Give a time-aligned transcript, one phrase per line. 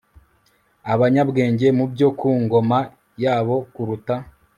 [0.93, 2.79] abanyabwenge mu byo ku ngoma
[3.23, 4.15] yabo kuruta